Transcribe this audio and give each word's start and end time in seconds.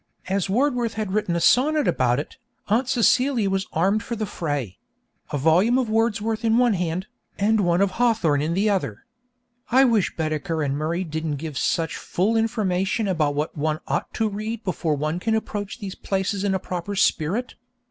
As 0.29 0.49
Wordsworth 0.49 0.95
had 0.95 1.11
written 1.13 1.35
a 1.35 1.39
sonnet 1.39 1.87
about 1.87 2.19
it, 2.19 2.37
Aunt 2.69 2.89
Celia 2.89 3.47
was 3.51 3.67
armed 3.71 4.01
for 4.01 4.15
the 4.15 4.25
fray 4.25 4.79
a 5.31 5.37
volume 5.37 5.77
of 5.77 5.91
Wordsworth 5.91 6.43
in 6.43 6.57
one 6.57 6.73
hand, 6.73 7.05
and 7.37 7.59
one 7.61 7.81
of 7.81 7.91
Hawthorne 7.91 8.41
in 8.41 8.55
the 8.55 8.67
other. 8.67 9.05
(I 9.69 9.85
wish 9.85 10.15
Baedeker 10.15 10.63
and 10.63 10.75
Murray 10.75 11.03
didn't 11.03 11.35
give 11.35 11.55
such 11.55 11.95
full 11.97 12.35
information 12.35 13.07
about 13.07 13.35
what 13.35 13.55
one 13.55 13.79
ought 13.87 14.11
to 14.15 14.27
read 14.27 14.63
before 14.63 14.95
one 14.95 15.19
can 15.19 15.35
approach 15.35 15.77
these 15.77 15.93
places 15.93 16.43
in 16.43 16.55
a 16.55 16.57
proper 16.59 16.95
spirit.) 16.95 17.53